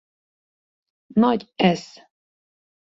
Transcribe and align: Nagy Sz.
Nagy 1.15 1.47
Sz. 1.59 2.01